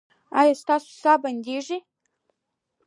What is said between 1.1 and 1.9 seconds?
به نه بندیږي؟